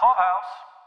Clubhouse. 0.00 0.79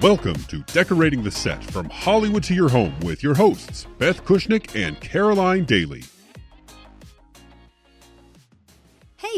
Welcome 0.00 0.40
to 0.44 0.60
Decorating 0.72 1.24
the 1.24 1.30
Set 1.32 1.62
from 1.64 1.90
Hollywood 1.90 2.44
to 2.44 2.54
Your 2.54 2.68
Home 2.68 2.94
with 3.00 3.20
your 3.24 3.34
hosts, 3.34 3.88
Beth 3.98 4.24
Kushnick 4.24 4.76
and 4.76 5.00
Caroline 5.00 5.64
Daly. 5.64 6.04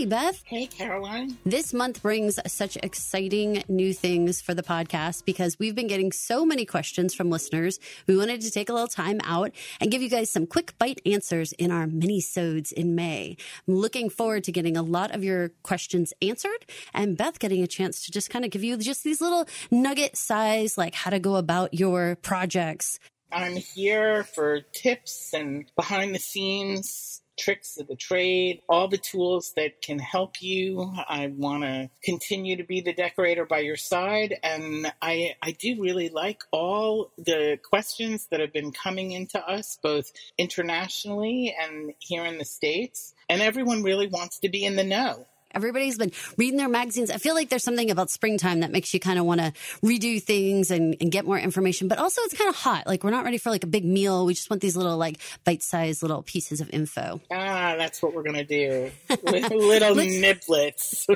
Hey, 0.01 0.07
Beth. 0.07 0.43
Hey, 0.47 0.65
Caroline. 0.65 1.37
This 1.45 1.75
month 1.75 2.01
brings 2.01 2.39
such 2.51 2.79
exciting 2.83 3.63
new 3.69 3.93
things 3.93 4.41
for 4.41 4.55
the 4.55 4.63
podcast 4.63 5.27
because 5.27 5.59
we've 5.59 5.75
been 5.75 5.89
getting 5.89 6.11
so 6.11 6.47
many 6.47 6.65
questions 6.65 7.15
from 7.15 7.29
listeners. 7.29 7.79
We 8.07 8.17
wanted 8.17 8.41
to 8.41 8.51
take 8.51 8.71
a 8.71 8.73
little 8.73 8.89
time 8.89 9.21
out 9.25 9.53
and 9.79 9.91
give 9.91 10.01
you 10.01 10.09
guys 10.09 10.31
some 10.31 10.47
quick 10.47 10.73
bite 10.79 11.03
answers 11.05 11.53
in 11.53 11.71
our 11.71 11.87
mini-sodes 11.87 12.73
in 12.73 12.95
May. 12.95 13.37
I'm 13.69 13.75
looking 13.75 14.09
forward 14.09 14.45
to 14.45 14.53
getting 14.53 14.75
a 14.75 14.83
lot 14.83 15.15
of 15.15 15.23
your 15.23 15.51
questions 15.65 16.15
answered 16.23 16.65
and 16.95 17.19
Beth 17.19 17.39
getting 17.39 17.63
a 17.63 17.67
chance 17.67 18.07
to 18.07 18.11
just 18.11 18.31
kind 18.31 18.47
of 18.47 18.51
give 18.51 18.65
you 18.65 18.79
just 18.79 19.05
these 19.05 19.21
little 19.21 19.47
nugget 19.71 20.17
size, 20.17 20.79
like 20.79 20.95
how 20.95 21.11
to 21.11 21.19
go 21.19 21.37
about 21.37 21.75
your 21.75 22.17
projects. 22.23 22.99
I'm 23.31 23.57
here 23.57 24.25
for 24.25 24.63
tips 24.73 25.35
and 25.35 25.71
behind 25.77 26.15
the 26.15 26.19
scenes 26.19 27.20
tricks 27.41 27.79
of 27.79 27.89
the 27.89 27.97
trade, 27.97 28.61
all 28.69 28.89
the 28.89 28.99
tools 28.99 29.53
that 29.57 29.81
can 29.83 29.99
help 29.99 30.43
you. 30.43 30.93
I 31.09 31.33
want 31.35 31.65
to 31.65 31.91
continue 32.05 32.57
to 32.57 32.65
be 32.65 32.81
the 32.81 32.93
decorator 32.93 33.47
by 33.47 33.61
your 33.61 33.77
side. 33.77 34.37
And 34.43 34.93
I, 35.01 35.35
I 35.43 35.53
do 35.53 35.81
really 35.81 36.11
like 36.11 36.43
all 36.53 37.13
the 37.17 37.59
questions 37.69 38.29
that 38.31 38.41
have 38.41 38.53
been 38.53 38.73
coming 38.73 39.13
into 39.13 39.39
us, 39.45 39.79
both 39.83 40.13
internationally 40.39 41.55
and 41.59 41.95
here 41.99 42.25
in 42.25 42.39
the 42.39 42.45
States. 42.45 43.15
And 43.29 43.41
everyone 43.41 43.83
really 43.83 44.07
wants 44.07 44.39
to 44.41 44.49
be 44.49 44.65
in 44.65 44.77
the 44.77 44.85
know. 44.85 45.27
Everybody's 45.55 45.99
been 45.99 46.13
reading 46.37 46.57
their 46.57 46.69
magazines. 46.69 47.11
I 47.11 47.17
feel 47.17 47.35
like 47.35 47.49
there's 47.49 47.65
something 47.65 47.91
about 47.91 48.11
springtime 48.11 48.61
that 48.61 48.71
makes 48.71 48.95
you 48.95 49.01
kind 49.01 49.19
of 49.19 49.25
want 49.25 49.41
to 49.41 49.53
redo 49.83 50.23
things 50.23 50.71
and, 50.71 50.97
and, 51.01 51.11
get 51.11 51.25
more 51.25 51.39
information. 51.39 51.89
But 51.89 51.99
also, 51.99 52.23
it's 52.23 52.35
kind 52.35 52.49
of 52.49 52.55
hot. 52.55 52.87
Like 52.87 53.03
we're 53.03 53.11
not 53.11 53.25
ready 53.25 53.39
for 53.39 53.51
like 53.51 53.65
a 53.65 53.67
big 53.67 53.85
meal. 53.85 54.27
We 54.27 54.35
just 54.35 54.49
want 54.49 54.63
these 54.63 54.77
little 54.77 54.97
like 54.97 55.19
bite-sized 55.45 56.03
little 56.03 56.23
pieces 56.23 56.61
of 56.61 56.71
info. 56.73 57.21
Ah, 57.33 57.75
that's 57.77 58.01
what 58.01 58.15
we're 58.15 58.23
gonna 58.23 58.45
do. 58.45 58.91
little 59.25 59.97
niblets. 59.97 61.07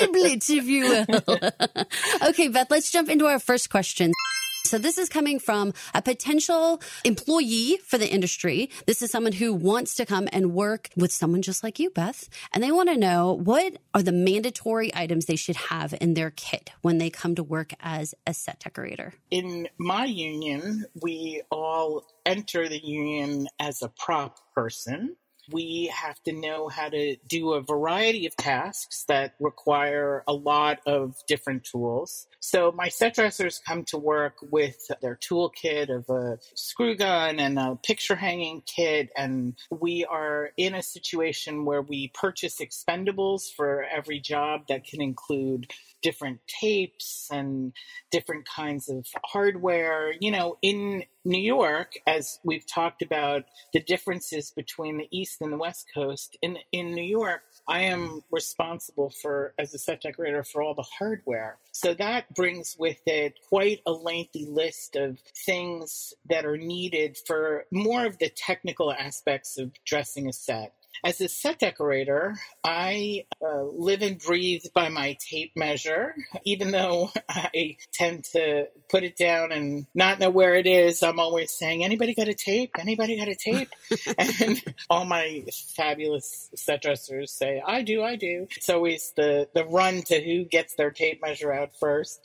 niblets, 0.00 0.50
if 0.50 0.66
you 0.66 0.84
will. 0.84 2.28
okay, 2.30 2.48
Beth. 2.48 2.70
Let's 2.70 2.90
jump 2.90 3.10
into 3.10 3.26
our 3.26 3.38
first 3.38 3.70
question. 3.70 4.12
So 4.72 4.78
this 4.78 4.96
is 4.96 5.10
coming 5.10 5.38
from 5.38 5.74
a 5.92 6.00
potential 6.00 6.80
employee 7.04 7.78
for 7.84 7.98
the 7.98 8.10
industry. 8.10 8.70
This 8.86 9.02
is 9.02 9.10
someone 9.10 9.32
who 9.32 9.52
wants 9.52 9.96
to 9.96 10.06
come 10.06 10.30
and 10.32 10.54
work 10.54 10.88
with 10.96 11.12
someone 11.12 11.42
just 11.42 11.62
like 11.62 11.78
you, 11.78 11.90
Beth. 11.90 12.26
And 12.54 12.64
they 12.64 12.72
want 12.72 12.88
to 12.88 12.96
know 12.96 13.34
what 13.34 13.76
are 13.92 14.02
the 14.02 14.12
mandatory 14.12 14.90
items 14.94 15.26
they 15.26 15.36
should 15.36 15.56
have 15.56 15.94
in 16.00 16.14
their 16.14 16.30
kit 16.30 16.70
when 16.80 16.96
they 16.96 17.10
come 17.10 17.34
to 17.34 17.42
work 17.42 17.74
as 17.80 18.14
a 18.26 18.32
set 18.32 18.60
decorator. 18.60 19.12
In 19.30 19.68
my 19.76 20.06
union, 20.06 20.86
we 21.02 21.42
all 21.50 22.06
enter 22.24 22.66
the 22.66 22.82
union 22.82 23.48
as 23.58 23.82
a 23.82 23.90
prop 23.90 24.38
person 24.54 25.16
we 25.52 25.92
have 25.94 26.22
to 26.24 26.32
know 26.32 26.68
how 26.68 26.88
to 26.88 27.16
do 27.26 27.52
a 27.52 27.62
variety 27.62 28.26
of 28.26 28.36
tasks 28.36 29.04
that 29.08 29.34
require 29.40 30.24
a 30.26 30.32
lot 30.32 30.80
of 30.86 31.16
different 31.26 31.64
tools. 31.64 32.26
So 32.40 32.72
my 32.72 32.88
set 32.88 33.14
dressers 33.14 33.60
come 33.66 33.84
to 33.86 33.98
work 33.98 34.34
with 34.42 34.90
their 35.00 35.16
toolkit 35.16 35.88
of 35.90 36.08
a 36.08 36.38
screw 36.54 36.96
gun 36.96 37.38
and 37.38 37.58
a 37.58 37.78
picture 37.82 38.16
hanging 38.16 38.62
kit. 38.66 39.10
And 39.16 39.54
we 39.70 40.04
are 40.04 40.50
in 40.56 40.74
a 40.74 40.82
situation 40.82 41.64
where 41.64 41.82
we 41.82 42.08
purchase 42.08 42.60
expendables 42.60 43.52
for 43.54 43.84
every 43.84 44.20
job 44.20 44.62
that 44.68 44.84
can 44.84 45.00
include 45.00 45.70
different 46.02 46.40
tapes 46.46 47.28
and 47.30 47.72
different 48.10 48.46
kinds 48.46 48.88
of 48.88 49.06
hardware. 49.24 50.12
You 50.20 50.30
know, 50.32 50.58
in 50.62 51.04
New 51.24 51.40
York, 51.40 51.92
as 52.06 52.40
we've 52.44 52.66
talked 52.66 53.02
about 53.02 53.44
the 53.72 53.80
differences 53.80 54.50
between 54.50 54.98
the 54.98 55.08
East 55.10 55.40
and 55.40 55.52
the 55.52 55.56
West 55.56 55.86
Coast, 55.94 56.36
in, 56.42 56.58
in 56.72 56.94
New 56.94 57.04
York, 57.04 57.42
I 57.68 57.82
am 57.82 58.22
responsible 58.30 59.10
for, 59.22 59.54
as 59.58 59.72
a 59.72 59.78
set 59.78 60.02
decorator, 60.02 60.42
for 60.42 60.62
all 60.62 60.74
the 60.74 60.86
hardware. 60.98 61.58
So 61.70 61.94
that 61.94 62.34
brings 62.34 62.76
with 62.78 63.00
it 63.06 63.38
quite 63.48 63.80
a 63.86 63.92
lengthy 63.92 64.46
list 64.46 64.96
of 64.96 65.18
things 65.46 66.12
that 66.28 66.44
are 66.44 66.58
needed 66.58 67.16
for 67.26 67.66
more 67.70 68.04
of 68.04 68.18
the 68.18 68.28
technical 68.28 68.92
aspects 68.92 69.58
of 69.58 69.70
dressing 69.84 70.28
a 70.28 70.32
set. 70.32 70.74
As 71.04 71.20
a 71.20 71.28
set 71.28 71.58
decorator, 71.58 72.36
I 72.62 73.24
uh, 73.44 73.64
live 73.64 74.02
and 74.02 74.18
breathe 74.18 74.64
by 74.74 74.88
my 74.88 75.16
tape 75.20 75.52
measure. 75.56 76.14
Even 76.44 76.70
though 76.70 77.10
I 77.28 77.76
tend 77.92 78.24
to 78.32 78.68
put 78.88 79.02
it 79.02 79.16
down 79.16 79.52
and 79.52 79.86
not 79.94 80.20
know 80.20 80.30
where 80.30 80.54
it 80.54 80.66
is, 80.66 81.02
I'm 81.02 81.18
always 81.18 81.50
saying, 81.52 81.84
anybody 81.84 82.14
got 82.14 82.28
a 82.28 82.34
tape? 82.34 82.70
Anybody 82.78 83.18
got 83.18 83.28
a 83.28 83.34
tape? 83.34 83.70
and 84.18 84.62
all 84.88 85.04
my 85.04 85.44
fabulous 85.76 86.50
set 86.54 86.82
dressers 86.82 87.32
say, 87.32 87.62
I 87.66 87.82
do, 87.82 88.02
I 88.02 88.16
do. 88.16 88.46
It's 88.56 88.68
always 88.68 89.12
the, 89.16 89.48
the 89.54 89.64
run 89.64 90.02
to 90.02 90.22
who 90.22 90.44
gets 90.44 90.74
their 90.74 90.90
tape 90.90 91.20
measure 91.22 91.52
out 91.52 91.70
first. 91.78 92.20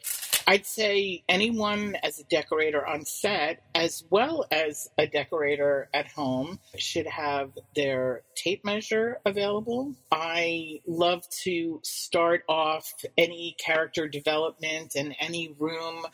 I'd 0.50 0.66
say 0.66 1.25
anyone 1.27 1.97
as 2.01 2.19
a 2.19 2.23
decorator 2.23 2.85
on 2.88 3.03
set, 3.03 3.61
as 3.75 4.06
well 4.09 4.45
as 4.50 4.89
a 4.97 5.06
decorator 5.06 5.89
at 5.94 6.07
home, 6.07 6.59
should 6.77 7.06
have 7.06 7.51
their 7.75 8.22
tape 8.33 8.56
measure 8.63 9.19
available. 9.25 9.94
I 10.12 10.81
love 10.85 11.23
to 11.44 11.79
start 11.84 12.44
off 12.47 12.94
any 13.18 13.56
character 13.63 14.07
development 14.07 14.95
in 14.95 15.13
any 15.13 15.56
room 15.59 16.06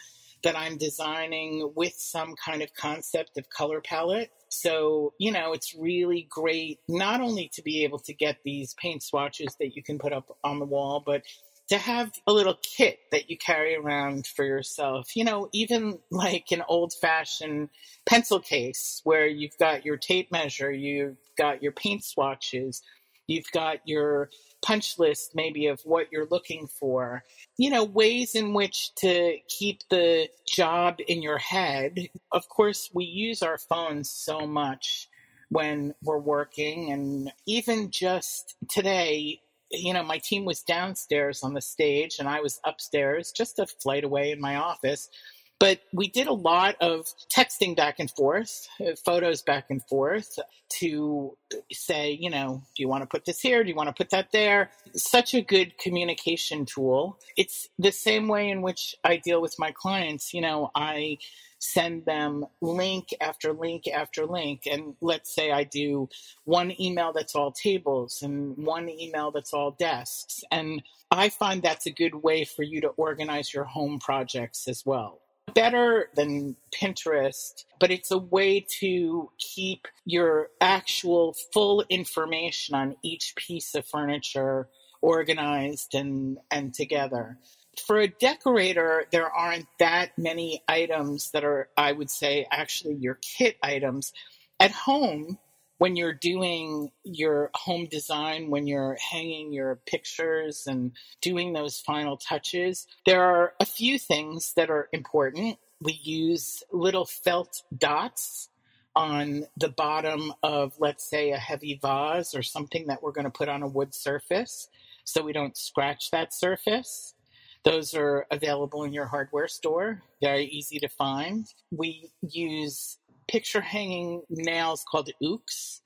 that 0.43 0.57
I'm 0.57 0.77
designing 0.77 1.71
with 1.75 1.93
some 1.95 2.35
kind 2.35 2.61
of 2.61 2.73
concept 2.75 3.37
of 3.37 3.49
color 3.49 3.81
palette. 3.81 4.29
So, 4.49 5.13
you 5.17 5.31
know, 5.31 5.53
it's 5.53 5.73
really 5.73 6.27
great 6.29 6.79
not 6.87 7.21
only 7.21 7.49
to 7.53 7.61
be 7.61 7.83
able 7.85 7.99
to 7.99 8.13
get 8.13 8.37
these 8.43 8.73
paint 8.75 9.01
swatches 9.01 9.55
that 9.59 9.75
you 9.75 9.81
can 9.81 9.97
put 9.97 10.13
up 10.13 10.37
on 10.43 10.59
the 10.59 10.65
wall, 10.65 11.01
but 11.03 11.23
to 11.69 11.77
have 11.77 12.11
a 12.27 12.33
little 12.33 12.57
kit 12.61 12.99
that 13.11 13.29
you 13.29 13.37
carry 13.37 13.75
around 13.75 14.27
for 14.27 14.43
yourself. 14.43 15.15
You 15.15 15.23
know, 15.23 15.49
even 15.53 15.99
like 16.11 16.51
an 16.51 16.63
old 16.67 16.93
fashioned 16.93 17.69
pencil 18.05 18.39
case 18.39 19.01
where 19.03 19.25
you've 19.25 19.57
got 19.57 19.85
your 19.85 19.97
tape 19.97 20.31
measure, 20.31 20.71
you've 20.71 21.17
got 21.35 21.63
your 21.63 21.71
paint 21.71 22.03
swatches, 22.03 22.81
you've 23.27 23.51
got 23.51 23.77
your 23.85 24.29
punch 24.63 24.97
list 24.97 25.31
maybe 25.35 25.67
of 25.67 25.81
what 25.83 26.11
you're 26.11 26.27
looking 26.29 26.67
for. 26.67 27.23
You 27.57 27.69
know, 27.69 27.83
ways 27.83 28.35
in 28.35 28.53
which 28.53 28.93
to 28.95 29.37
keep 29.47 29.81
the 29.89 30.29
job 30.47 30.99
in 31.07 31.21
your 31.21 31.37
head. 31.37 32.07
Of 32.31 32.47
course, 32.49 32.89
we 32.93 33.05
use 33.05 33.41
our 33.41 33.57
phones 33.57 34.09
so 34.09 34.47
much 34.47 35.09
when 35.49 35.93
we're 36.01 36.17
working 36.17 36.91
and 36.91 37.31
even 37.45 37.91
just 37.91 38.55
today 38.69 39.39
you 39.73 39.93
know, 39.93 40.03
my 40.03 40.19
team 40.19 40.45
was 40.45 40.61
downstairs 40.61 41.43
on 41.43 41.53
the 41.53 41.61
stage 41.61 42.17
and 42.19 42.29
I 42.29 42.41
was 42.41 42.59
upstairs, 42.63 43.31
just 43.31 43.59
a 43.59 43.65
flight 43.65 44.03
away 44.03 44.31
in 44.31 44.39
my 44.39 44.55
office. 44.55 45.09
But 45.59 45.81
we 45.93 46.09
did 46.09 46.27
a 46.27 46.33
lot 46.33 46.75
of 46.81 47.05
texting 47.33 47.75
back 47.75 47.99
and 47.99 48.11
forth, 48.11 48.67
uh, 48.81 48.95
photos 49.05 49.41
back 49.41 49.65
and 49.69 49.81
forth 49.87 50.37
to 50.79 51.37
say, 51.71 52.17
you 52.19 52.29
know, 52.29 52.63
do 52.75 52.83
you 52.83 52.89
want 52.89 53.03
to 53.03 53.07
put 53.07 53.25
this 53.25 53.39
here? 53.39 53.63
Do 53.63 53.69
you 53.69 53.75
want 53.75 53.87
to 53.87 53.93
put 53.93 54.09
that 54.09 54.31
there? 54.31 54.71
Such 54.95 55.33
a 55.33 55.41
good 55.41 55.77
communication 55.77 56.65
tool. 56.65 57.17
It's 57.37 57.69
the 57.79 57.91
same 57.91 58.27
way 58.27 58.49
in 58.49 58.61
which 58.61 58.95
I 59.03 59.17
deal 59.17 59.41
with 59.41 59.55
my 59.57 59.71
clients. 59.71 60.33
You 60.33 60.41
know, 60.41 60.71
I 60.75 61.19
send 61.63 62.03
them 62.05 62.45
link 62.61 63.13
after 63.21 63.53
link 63.53 63.87
after 63.87 64.25
link. 64.25 64.63
And 64.69 64.95
let's 65.01 65.33
say 65.33 65.51
I 65.51 65.63
do 65.63 66.09
one 66.43 66.73
email 66.79 67.13
that's 67.13 67.35
all 67.35 67.51
tables 67.51 68.21
and 68.21 68.57
one 68.57 68.89
email 68.89 69.31
that's 69.31 69.53
all 69.53 69.71
desks. 69.71 70.43
And 70.51 70.83
I 71.09 71.29
find 71.29 71.63
that's 71.63 71.85
a 71.85 71.91
good 71.91 72.15
way 72.15 72.43
for 72.43 72.63
you 72.63 72.81
to 72.81 72.89
organize 72.89 73.53
your 73.53 73.63
home 73.63 73.99
projects 73.99 74.67
as 74.67 74.85
well. 74.85 75.22
Better 75.53 76.09
than 76.15 76.55
Pinterest, 76.73 77.65
but 77.79 77.91
it's 77.91 78.11
a 78.11 78.17
way 78.17 78.65
to 78.79 79.29
keep 79.37 79.87
your 80.05 80.49
actual 80.61 81.35
full 81.53 81.83
information 81.89 82.75
on 82.75 82.95
each 83.03 83.35
piece 83.35 83.75
of 83.75 83.85
furniture 83.85 84.67
organized 85.01 85.93
and, 85.93 86.37
and 86.49 86.73
together 86.73 87.37
for 87.85 87.99
a 87.99 88.07
decorator, 88.07 89.05
there 89.11 89.29
aren't 89.29 89.67
that 89.79 90.11
many 90.17 90.63
items 90.67 91.31
that 91.31 91.43
are, 91.43 91.69
I 91.77 91.91
would 91.91 92.09
say, 92.09 92.45
actually 92.51 92.95
your 92.95 93.15
kit 93.15 93.57
items. 93.63 94.13
at 94.59 94.71
home, 94.71 95.39
when 95.77 95.95
you're 95.95 96.13
doing 96.13 96.91
your 97.03 97.49
home 97.53 97.87
design, 97.89 98.49
when 98.49 98.67
you're 98.67 98.97
hanging 99.11 99.51
your 99.51 99.79
pictures 99.85 100.65
and 100.67 100.91
doing 101.21 101.53
those 101.53 101.79
final 101.79 102.17
touches, 102.17 102.87
there 103.05 103.23
are 103.23 103.53
a 103.59 103.65
few 103.65 103.99
things 103.99 104.53
that 104.55 104.69
are 104.69 104.89
important. 104.93 105.57
We 105.81 105.93
use 105.93 106.63
little 106.71 107.05
felt 107.05 107.63
dots 107.75 108.49
on 108.95 109.45
the 109.57 109.69
bottom 109.69 110.33
of, 110.43 110.73
let's 110.79 111.09
say, 111.09 111.31
a 111.31 111.37
heavy 111.37 111.79
vase 111.81 112.35
or 112.35 112.43
something 112.43 112.87
that 112.87 113.01
we're 113.01 113.11
going 113.11 113.25
to 113.25 113.31
put 113.31 113.49
on 113.49 113.63
a 113.63 113.67
wood 113.67 113.93
surface 113.93 114.69
so 115.03 115.21
we 115.21 115.33
don't 115.33 115.57
scratch 115.57 116.11
that 116.11 116.33
surface. 116.33 117.15
Those 117.63 117.95
are 117.95 118.25
available 118.29 118.83
in 118.83 118.93
your 118.93 119.05
hardware 119.05 119.47
store, 119.47 120.01
very 120.21 120.45
easy 120.45 120.79
to 120.79 120.89
find. 120.89 121.47
We 121.71 122.11
use 122.21 122.97
picture 123.27 123.61
hanging 123.61 124.21
nails 124.29 124.83
called 124.89 125.09
ooks. 125.21 125.81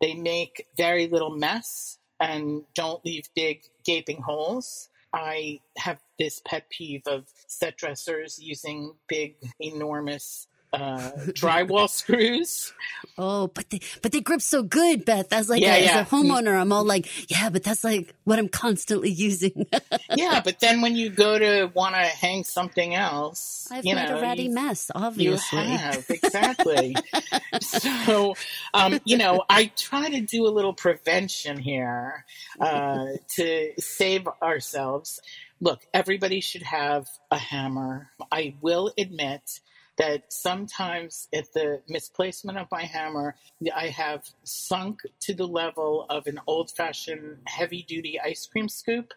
They 0.00 0.14
make 0.14 0.66
very 0.76 1.06
little 1.06 1.36
mess 1.36 1.98
and 2.20 2.62
don't 2.74 3.04
leave 3.04 3.28
big 3.34 3.62
gaping 3.84 4.22
holes. 4.22 4.88
I 5.12 5.60
have 5.78 6.00
this 6.18 6.40
pet 6.46 6.68
peeve 6.70 7.02
of 7.06 7.26
set 7.46 7.76
dressers 7.76 8.38
using 8.40 8.94
big, 9.08 9.36
enormous 9.60 10.48
uh, 10.72 11.10
drywall 11.28 11.88
screws. 11.88 12.72
Oh, 13.18 13.48
but 13.48 13.68
they 13.70 13.80
but 14.02 14.12
they 14.12 14.20
grip 14.20 14.40
so 14.40 14.62
good, 14.62 15.04
Beth. 15.04 15.32
As 15.32 15.48
like 15.50 15.60
Yeah, 15.60 15.74
a, 15.76 15.84
yeah. 15.84 15.90
as 16.00 16.06
a 16.06 16.10
homeowner, 16.10 16.58
I'm 16.58 16.72
all 16.72 16.84
like, 16.84 17.30
yeah, 17.30 17.50
but 17.50 17.62
that's 17.62 17.84
like 17.84 18.14
what 18.24 18.38
I'm 18.38 18.48
constantly 18.48 19.10
using. 19.10 19.66
yeah, 20.16 20.40
but 20.42 20.60
then 20.60 20.80
when 20.80 20.96
you 20.96 21.10
go 21.10 21.38
to 21.38 21.66
want 21.74 21.94
to 21.94 22.00
hang 22.00 22.44
something 22.44 22.94
else, 22.94 23.68
I've 23.70 23.84
you 23.84 23.94
made 23.94 24.08
know, 24.08 24.18
a 24.18 24.22
ratty 24.22 24.44
you- 24.44 24.54
mess, 24.54 24.90
Obviously, 24.94 25.58
You 25.58 25.64
have 25.76 26.06
exactly. 26.10 26.96
so, 27.60 28.34
um, 28.74 28.98
you 29.04 29.16
know, 29.16 29.44
I 29.48 29.66
try 29.76 30.08
to 30.10 30.20
do 30.20 30.46
a 30.46 30.50
little 30.50 30.72
prevention 30.74 31.58
here 31.58 32.24
uh, 32.60 33.06
to 33.36 33.72
save 33.78 34.26
ourselves. 34.42 35.20
Look, 35.60 35.80
everybody 35.94 36.40
should 36.40 36.62
have 36.62 37.08
a 37.30 37.38
hammer. 37.38 38.08
I 38.32 38.54
will 38.60 38.92
admit 38.98 39.60
that 39.98 40.32
sometimes 40.32 41.28
at 41.34 41.52
the 41.52 41.82
misplacement 41.88 42.58
of 42.58 42.66
my 42.70 42.84
hammer, 42.84 43.36
I 43.74 43.88
have 43.88 44.24
sunk 44.44 45.00
to 45.20 45.34
the 45.34 45.46
level 45.46 46.06
of 46.08 46.26
an 46.26 46.40
old-fashioned 46.46 47.38
heavy-duty 47.46 48.18
ice 48.20 48.46
cream 48.46 48.68
scoop. 48.68 49.12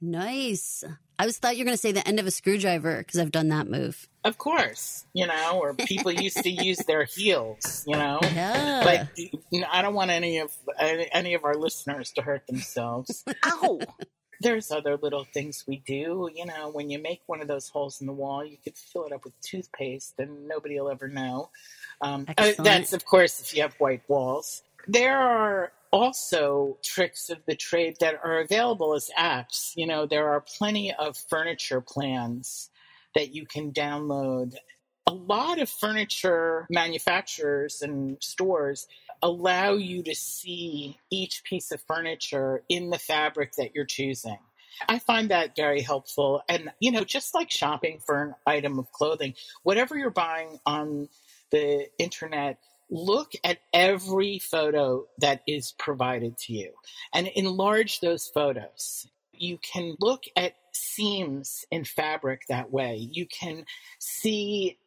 Nice. 0.00 0.82
I 1.18 1.26
was 1.26 1.36
thought 1.36 1.56
you 1.56 1.64
were 1.64 1.66
going 1.66 1.76
to 1.76 1.80
say 1.80 1.92
the 1.92 2.06
end 2.08 2.18
of 2.18 2.26
a 2.26 2.30
screwdriver 2.30 2.98
because 2.98 3.20
I've 3.20 3.30
done 3.30 3.48
that 3.48 3.68
move. 3.68 4.08
Of 4.24 4.38
course, 4.38 5.04
you 5.12 5.26
know, 5.26 5.60
or 5.60 5.74
people 5.74 6.10
used 6.10 6.38
to 6.38 6.50
use 6.50 6.78
their 6.86 7.04
heels, 7.04 7.84
you 7.86 7.96
know. 7.96 8.20
Yeah. 8.34 8.80
But 8.82 9.18
you 9.50 9.60
know, 9.60 9.66
I 9.70 9.82
don't 9.82 9.92
want 9.92 10.10
any 10.10 10.38
of 10.38 10.50
any 10.78 11.34
of 11.34 11.44
our 11.44 11.54
listeners 11.54 12.12
to 12.12 12.22
hurt 12.22 12.46
themselves. 12.46 13.24
Ow! 13.44 13.80
There's 14.40 14.70
other 14.70 14.96
little 14.96 15.24
things 15.24 15.64
we 15.66 15.76
do. 15.86 16.30
You 16.34 16.46
know, 16.46 16.70
when 16.70 16.88
you 16.90 16.98
make 16.98 17.22
one 17.26 17.40
of 17.40 17.48
those 17.48 17.68
holes 17.68 18.00
in 18.00 18.06
the 18.06 18.12
wall, 18.12 18.44
you 18.44 18.56
could 18.62 18.76
fill 18.76 19.04
it 19.04 19.12
up 19.12 19.24
with 19.24 19.38
toothpaste, 19.40 20.14
and 20.18 20.48
nobody 20.48 20.80
will 20.80 20.90
ever 20.90 21.08
know. 21.08 21.50
Um, 22.00 22.26
uh, 22.38 22.52
that's 22.58 22.92
of 22.92 23.04
course 23.04 23.40
if 23.40 23.54
you 23.54 23.62
have 23.62 23.74
white 23.74 24.02
walls. 24.08 24.62
There 24.88 25.18
are 25.18 25.72
also 25.92 26.78
tricks 26.82 27.30
of 27.30 27.38
the 27.46 27.54
trade 27.54 27.96
that 28.00 28.14
are 28.24 28.40
available 28.40 28.94
as 28.94 29.10
apps. 29.18 29.72
You 29.76 29.86
know, 29.86 30.06
there 30.06 30.30
are 30.30 30.40
plenty 30.40 30.94
of 30.94 31.16
furniture 31.16 31.80
plans 31.80 32.70
that 33.14 33.34
you 33.34 33.46
can 33.46 33.72
download. 33.72 34.54
A 35.10 35.12
lot 35.12 35.60
of 35.60 35.68
furniture 35.68 36.68
manufacturers 36.70 37.82
and 37.82 38.16
stores 38.22 38.86
allow 39.20 39.72
you 39.72 40.04
to 40.04 40.14
see 40.14 41.00
each 41.10 41.42
piece 41.42 41.72
of 41.72 41.82
furniture 41.82 42.62
in 42.68 42.90
the 42.90 42.98
fabric 42.98 43.54
that 43.56 43.74
you're 43.74 43.86
choosing. 43.86 44.38
I 44.88 45.00
find 45.00 45.32
that 45.32 45.56
very 45.56 45.80
helpful. 45.80 46.42
And, 46.48 46.70
you 46.78 46.92
know, 46.92 47.02
just 47.02 47.34
like 47.34 47.50
shopping 47.50 47.98
for 48.06 48.22
an 48.22 48.34
item 48.46 48.78
of 48.78 48.92
clothing, 48.92 49.34
whatever 49.64 49.98
you're 49.98 50.10
buying 50.10 50.60
on 50.64 51.08
the 51.50 51.88
internet, 51.98 52.58
look 52.88 53.32
at 53.42 53.58
every 53.72 54.38
photo 54.38 55.06
that 55.18 55.42
is 55.44 55.72
provided 55.76 56.38
to 56.38 56.52
you 56.52 56.70
and 57.12 57.26
enlarge 57.26 57.98
those 57.98 58.28
photos. 58.28 59.08
You 59.32 59.58
can 59.58 59.96
look 59.98 60.22
at 60.36 60.54
seams 60.70 61.64
in 61.72 61.82
fabric 61.82 62.42
that 62.48 62.70
way. 62.70 63.08
You 63.10 63.26
can 63.26 63.64
see 63.98 64.78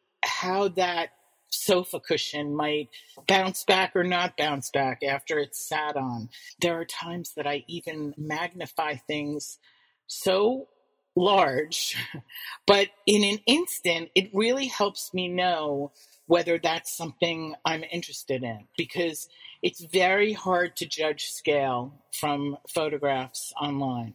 how 0.44 0.68
that 0.68 1.10
sofa 1.48 2.00
cushion 2.00 2.54
might 2.54 2.90
bounce 3.26 3.64
back 3.64 3.96
or 3.96 4.04
not 4.04 4.36
bounce 4.36 4.70
back 4.70 5.02
after 5.02 5.38
it's 5.38 5.66
sat 5.66 5.96
on. 5.96 6.28
There 6.60 6.78
are 6.78 6.84
times 6.84 7.32
that 7.36 7.46
I 7.46 7.64
even 7.66 8.14
magnify 8.18 8.96
things 8.96 9.58
so 10.06 10.68
large, 11.16 11.96
but 12.66 12.88
in 13.06 13.24
an 13.24 13.38
instant, 13.46 14.10
it 14.14 14.30
really 14.34 14.66
helps 14.66 15.14
me 15.14 15.28
know 15.28 15.92
whether 16.26 16.58
that's 16.58 16.96
something 16.96 17.54
I'm 17.64 17.84
interested 17.84 18.42
in 18.42 18.66
because 18.76 19.28
it's 19.62 19.84
very 19.84 20.32
hard 20.32 20.76
to 20.76 20.86
judge 20.86 21.26
scale 21.26 22.02
from 22.12 22.56
photographs 22.68 23.52
online. 23.60 24.14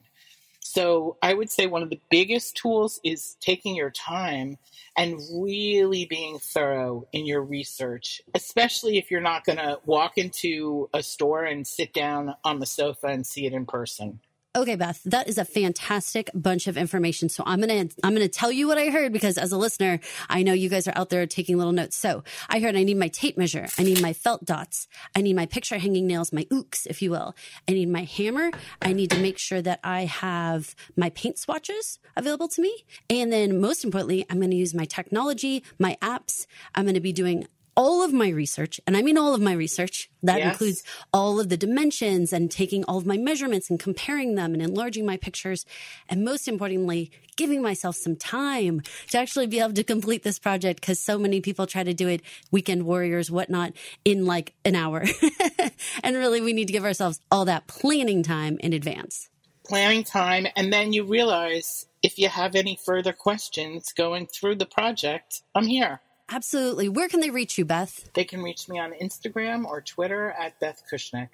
So 0.71 1.17
I 1.23 1.33
would 1.33 1.49
say 1.49 1.65
one 1.65 1.81
of 1.81 1.89
the 1.89 1.99
biggest 2.11 2.55
tools 2.55 2.99
is 3.03 3.37
taking 3.41 3.75
your 3.75 3.89
time 3.89 4.59
and 4.95 5.19
really 5.33 6.05
being 6.05 6.37
thorough 6.37 7.07
in 7.11 7.25
your 7.25 7.41
research, 7.41 8.21
especially 8.35 8.99
if 8.99 9.09
you're 9.09 9.19
not 9.19 9.45
going 9.45 9.57
to 9.57 9.79
walk 9.87 10.19
into 10.19 10.87
a 10.93 11.01
store 11.01 11.43
and 11.43 11.65
sit 11.65 11.91
down 11.91 12.35
on 12.43 12.59
the 12.59 12.67
sofa 12.67 13.07
and 13.07 13.25
see 13.25 13.47
it 13.47 13.53
in 13.53 13.65
person. 13.65 14.19
Okay, 14.59 14.75
Beth, 14.75 15.01
that 15.05 15.29
is 15.29 15.37
a 15.37 15.45
fantastic 15.45 16.29
bunch 16.35 16.67
of 16.67 16.75
information. 16.75 17.29
So 17.29 17.43
I'm 17.45 17.61
gonna 17.61 17.87
I'm 18.03 18.13
gonna 18.13 18.27
tell 18.27 18.51
you 18.51 18.67
what 18.67 18.77
I 18.77 18.89
heard 18.89 19.13
because 19.13 19.37
as 19.37 19.53
a 19.53 19.57
listener, 19.57 20.01
I 20.29 20.43
know 20.43 20.51
you 20.51 20.67
guys 20.67 20.85
are 20.85 20.97
out 20.97 21.09
there 21.09 21.25
taking 21.27 21.57
little 21.57 21.71
notes. 21.71 21.95
So 21.95 22.25
I 22.49 22.59
heard 22.59 22.75
I 22.75 22.83
need 22.83 22.97
my 22.97 23.07
tape 23.07 23.37
measure, 23.37 23.67
I 23.77 23.83
need 23.83 24.01
my 24.01 24.11
felt 24.11 24.43
dots, 24.43 24.89
I 25.15 25.21
need 25.21 25.37
my 25.37 25.45
picture 25.45 25.77
hanging 25.77 26.07
nails, 26.07 26.33
my 26.33 26.43
ooks, 26.51 26.85
if 26.87 27.01
you 27.01 27.09
will. 27.09 27.35
I 27.69 27.71
need 27.71 27.87
my 27.87 28.03
hammer. 28.03 28.51
I 28.81 28.91
need 28.91 29.11
to 29.11 29.21
make 29.21 29.39
sure 29.39 29.61
that 29.61 29.79
I 29.81 30.03
have 30.03 30.75
my 30.97 31.09
paint 31.11 31.39
swatches 31.39 31.97
available 32.17 32.49
to 32.49 32.61
me, 32.61 32.83
and 33.09 33.31
then 33.31 33.61
most 33.61 33.85
importantly, 33.85 34.25
I'm 34.29 34.41
gonna 34.41 34.55
use 34.55 34.73
my 34.73 34.83
technology, 34.83 35.63
my 35.79 35.97
apps. 36.01 36.47
I'm 36.75 36.85
gonna 36.85 36.99
be 36.99 37.13
doing 37.13 37.47
all 37.79 38.03
of 38.03 38.11
my 38.11 38.27
research, 38.27 38.81
and 38.85 38.97
I 38.97 39.01
mean 39.01 39.17
all 39.17 39.33
of 39.33 39.39
my 39.39 39.53
research. 39.53 40.09
That 40.21 40.39
Yes. 40.39 40.51
includes 40.51 40.83
all 41.13 41.39
of 41.39 41.47
the 41.47 41.55
dimensions 41.55 42.33
and 42.33 42.51
taking 42.51 42.83
all 42.83 42.97
of 42.97 43.05
my 43.05 43.15
measurements 43.15 43.69
and 43.69 43.79
comparing 43.79 44.35
them 44.35 44.53
and 44.53 44.61
enlarging 44.61 45.05
my 45.05 45.15
pictures. 45.15 45.65
And 46.09 46.25
most 46.25 46.49
importantly, 46.49 47.09
giving 47.37 47.61
myself 47.61 47.95
some 47.95 48.17
time 48.17 48.81
to 49.11 49.17
actually 49.17 49.47
be 49.47 49.61
able 49.61 49.71
to 49.75 49.83
complete 49.85 50.23
this 50.23 50.39
project 50.39 50.81
because 50.81 50.99
so 50.99 51.17
many 51.17 51.39
people 51.39 51.65
try 51.65 51.85
to 51.85 51.93
do 51.93 52.09
it, 52.09 52.21
weekend 52.51 52.83
warriors, 52.83 53.31
whatnot, 53.31 53.71
in 54.03 54.25
like 54.25 54.55
an 54.65 54.75
hour. 54.75 55.05
and 56.03 56.17
really, 56.17 56.41
we 56.41 56.51
need 56.51 56.67
to 56.67 56.73
give 56.73 56.83
ourselves 56.83 57.21
all 57.31 57.45
that 57.45 57.67
planning 57.67 58.23
time 58.23 58.57
in 58.59 58.73
advance. 58.73 59.29
Planning 59.65 60.03
time, 60.03 60.47
and 60.57 60.73
then 60.73 60.91
you 60.91 61.05
realize 61.05 61.85
if 62.03 62.19
you 62.19 62.27
have 62.27 62.55
any 62.55 62.77
further 62.85 63.13
questions 63.13 63.93
going 63.93 64.27
through 64.27 64.55
the 64.55 64.65
project, 64.65 65.43
I'm 65.55 65.67
here. 65.67 66.01
Absolutely. 66.31 66.89
Where 66.89 67.09
can 67.09 67.19
they 67.19 67.31
reach 67.31 67.57
you, 67.57 67.65
Beth? 67.65 68.09
They 68.13 68.23
can 68.23 68.43
reach 68.43 68.69
me 68.69 68.79
on 68.79 68.93
Instagram 68.93 69.65
or 69.65 69.81
Twitter 69.81 70.31
at 70.31 70.59
Beth 70.59 70.83
Kushnick. 70.91 71.29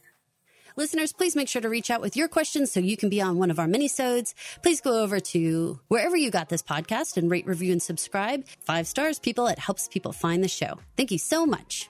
Listeners, 0.77 1.13
please 1.13 1.35
make 1.35 1.47
sure 1.47 1.61
to 1.61 1.69
reach 1.69 1.89
out 1.89 2.01
with 2.01 2.17
your 2.17 2.27
questions 2.27 2.71
so 2.71 2.81
you 2.81 2.97
can 2.97 3.09
be 3.09 3.21
on 3.21 3.37
one 3.37 3.49
of 3.49 3.59
our 3.59 3.67
mini-sodes. 3.67 4.35
Please 4.61 4.81
go 4.81 5.01
over 5.01 5.21
to 5.21 5.79
wherever 5.87 6.17
you 6.17 6.29
got 6.31 6.49
this 6.49 6.61
podcast 6.61 7.15
and 7.15 7.31
rate, 7.31 7.47
review, 7.47 7.71
and 7.71 7.81
subscribe. 7.81 8.45
Five 8.59 8.85
stars, 8.85 9.17
people. 9.17 9.47
It 9.47 9.59
helps 9.59 9.87
people 9.87 10.11
find 10.11 10.43
the 10.43 10.49
show. 10.49 10.79
Thank 10.97 11.11
you 11.11 11.17
so 11.17 11.45
much. 11.45 11.89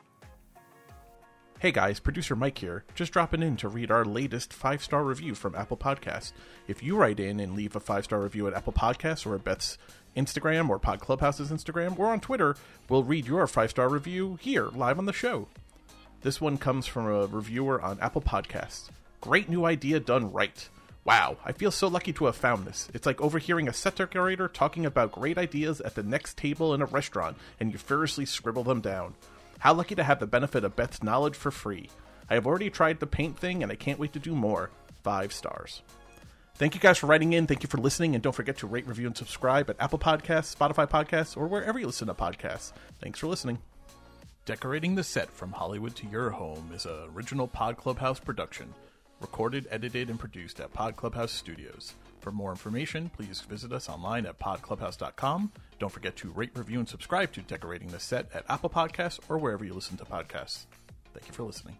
Hey 1.66 1.72
guys, 1.72 2.00
producer 2.00 2.36
Mike 2.36 2.60
here, 2.60 2.84
just 2.94 3.12
dropping 3.12 3.42
in 3.42 3.58
to 3.58 3.68
read 3.68 3.90
our 3.90 4.06
latest 4.06 4.54
five 4.54 4.84
star 4.84 5.04
review 5.04 5.34
from 5.34 5.56
Apple 5.56 5.78
Podcasts. 5.78 6.32
If 6.68 6.84
you 6.84 6.96
write 6.96 7.20
in 7.20 7.40
and 7.40 7.56
leave 7.56 7.76
a 7.76 7.80
five 7.80 8.04
star 8.04 8.22
review 8.22 8.46
at 8.46 8.54
Apple 8.54 8.72
Podcasts 8.72 9.26
or 9.26 9.34
at 9.34 9.44
Beth's 9.44 9.80
Instagram 10.16 10.70
or 10.70 10.78
Pod 10.78 11.00
Clubhouse's 11.00 11.50
Instagram 11.50 11.98
or 11.98 12.10
on 12.10 12.20
Twitter, 12.20 12.56
we'll 12.88 13.02
read 13.02 13.26
your 13.26 13.48
five 13.48 13.72
star 13.72 13.90
review 13.90 14.38
here, 14.40 14.68
live 14.76 15.00
on 15.00 15.08
the 15.08 15.12
show. 15.12 15.48
This 16.22 16.40
one 16.40 16.60
comes 16.60 16.86
from 16.86 17.08
a 17.08 17.26
reviewer 17.26 17.82
on 17.82 18.00
Apple 18.00 18.22
Podcasts. 18.22 18.90
Great 19.20 19.50
new 19.50 19.66
idea 19.66 20.00
done 20.00 20.32
right. 20.32 20.70
Wow, 21.04 21.38
I 21.44 21.52
feel 21.52 21.72
so 21.72 21.88
lucky 21.88 22.14
to 22.14 22.26
have 22.26 22.36
found 22.36 22.68
this. 22.68 22.90
It's 22.94 23.08
like 23.08 23.20
overhearing 23.20 23.68
a 23.68 23.74
set 23.74 23.96
decorator 23.96 24.48
talking 24.48 24.86
about 24.86 25.12
great 25.12 25.40
ideas 25.40 25.82
at 25.82 25.96
the 25.96 26.04
next 26.04 26.38
table 26.38 26.76
in 26.76 26.84
a 26.84 26.86
restaurant, 26.86 27.38
and 27.60 27.72
you 27.72 27.80
furiously 27.80 28.28
scribble 28.28 28.64
them 28.64 28.82
down. 28.82 29.16
How 29.66 29.74
lucky 29.74 29.96
to 29.96 30.04
have 30.04 30.20
the 30.20 30.28
benefit 30.28 30.64
of 30.64 30.76
Beth's 30.76 31.02
knowledge 31.02 31.34
for 31.34 31.50
free. 31.50 31.90
I 32.30 32.36
have 32.36 32.46
already 32.46 32.70
tried 32.70 33.00
the 33.00 33.08
paint 33.08 33.36
thing, 33.36 33.64
and 33.64 33.72
I 33.72 33.76
can't 33.76 33.98
wait 33.98 34.14
to 34.14 34.20
do 34.20 34.36
more. 34.36 34.70
Five 35.02 35.34
stars. 35.34 35.82
Thank 36.54 36.76
you 36.76 36.80
guys 36.80 37.00
for 37.00 37.08
writing 37.08 37.34
in. 37.34 37.48
Thank 37.48 37.64
you 37.64 37.68
for 37.68 37.80
listening, 37.80 38.14
and 38.14 38.24
don't 38.24 38.36
forget 38.36 38.60
to 38.60 38.68
rate, 38.68 38.86
review, 38.86 39.08
and 39.08 39.18
subscribe 39.18 39.68
at 39.72 39.78
Apple 39.80 39.98
Podcasts, 39.98 40.56
Spotify 40.56 40.88
Podcasts, 40.88 41.36
or 41.36 41.48
wherever 41.48 41.80
you 41.80 41.88
listen 41.88 42.06
to 42.10 42.14
podcasts. 42.14 42.74
Thanks 43.02 43.18
for 43.18 43.26
listening. 43.26 43.58
Decorating 44.46 44.94
the 44.94 45.04
Set 45.04 45.32
from 45.32 45.52
Hollywood 45.52 45.96
to 45.96 46.08
Your 46.10 46.30
Home 46.30 46.70
is 46.72 46.86
a 46.86 47.08
original 47.16 47.48
Pod 47.48 47.76
Clubhouse 47.76 48.20
production, 48.20 48.72
recorded, 49.20 49.68
edited, 49.72 50.10
and 50.10 50.20
produced 50.20 50.60
at 50.60 50.74
Pod 50.74 50.96
Clubhouse 50.96 51.32
Studios. 51.32 51.96
For 52.20 52.32
more 52.32 52.52
information, 52.52 53.10
please 53.10 53.42
visit 53.42 53.72
us 53.72 53.90
online 53.90 54.26
at 54.26 54.40
podclubhouse.com. 54.40 55.52
Don't 55.80 55.92
forget 55.92 56.16
to 56.18 56.32
rate, 56.32 56.52
review, 56.56 56.80
and 56.80 56.90
subscribe 56.90 57.32
to 57.34 57.42
Decorating 57.42 57.90
the 57.90 58.00
Set 58.00 58.28
at 58.34 58.46
Apple 58.50 58.70
Podcasts 58.70 59.20
or 59.30 59.38
wherever 59.38 59.64
you 59.64 59.74
listen 59.74 59.98
to 59.98 60.06
podcasts. 60.06 60.66
Thank 61.14 61.28
you 61.28 61.34
for 61.34 61.44
listening. 61.44 61.78